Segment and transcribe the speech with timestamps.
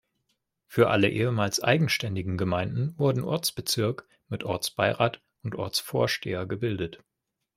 [0.65, 7.03] Für alle ehemals eigenständigen Gemeinden wurden Ortsbezirk mit Ortsbeirat und Ortsvorsteher gebildet.